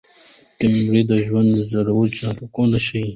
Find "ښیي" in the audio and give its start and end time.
2.85-3.05